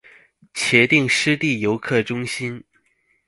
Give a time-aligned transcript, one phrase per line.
[0.55, 2.63] 茄萣濕地遊客中心